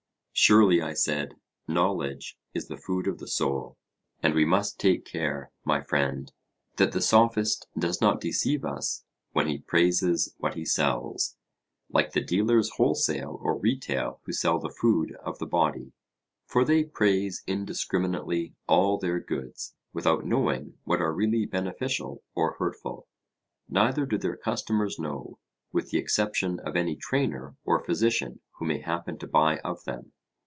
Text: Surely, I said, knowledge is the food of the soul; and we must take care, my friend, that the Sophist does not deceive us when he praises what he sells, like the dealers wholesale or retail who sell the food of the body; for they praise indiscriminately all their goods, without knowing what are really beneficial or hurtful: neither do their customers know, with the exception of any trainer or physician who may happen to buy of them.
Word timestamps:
Surely, 0.33 0.81
I 0.81 0.93
said, 0.93 1.35
knowledge 1.67 2.35
is 2.55 2.67
the 2.67 2.77
food 2.77 3.05
of 3.07 3.19
the 3.19 3.27
soul; 3.27 3.77
and 4.23 4.33
we 4.33 4.43
must 4.43 4.79
take 4.79 5.05
care, 5.05 5.51
my 5.63 5.83
friend, 5.83 6.31
that 6.77 6.93
the 6.93 7.01
Sophist 7.01 7.67
does 7.77 8.01
not 8.01 8.19
deceive 8.19 8.65
us 8.65 9.03
when 9.33 9.47
he 9.47 9.59
praises 9.59 10.33
what 10.39 10.55
he 10.55 10.65
sells, 10.65 11.35
like 11.91 12.13
the 12.13 12.23
dealers 12.23 12.71
wholesale 12.77 13.37
or 13.39 13.55
retail 13.55 14.19
who 14.23 14.33
sell 14.33 14.57
the 14.57 14.71
food 14.81 15.11
of 15.21 15.37
the 15.37 15.45
body; 15.45 15.91
for 16.47 16.65
they 16.65 16.85
praise 16.85 17.43
indiscriminately 17.45 18.55
all 18.67 18.97
their 18.97 19.19
goods, 19.19 19.75
without 19.93 20.25
knowing 20.25 20.75
what 20.85 21.01
are 21.01 21.13
really 21.13 21.45
beneficial 21.45 22.23
or 22.33 22.55
hurtful: 22.57 23.05
neither 23.69 24.07
do 24.07 24.17
their 24.17 24.37
customers 24.37 24.97
know, 24.97 25.37
with 25.71 25.91
the 25.91 25.99
exception 25.99 26.59
of 26.61 26.75
any 26.75 26.95
trainer 26.95 27.55
or 27.63 27.83
physician 27.83 28.39
who 28.53 28.65
may 28.65 28.79
happen 28.79 29.19
to 29.19 29.27
buy 29.27 29.57
of 29.59 29.83
them. 29.83 30.13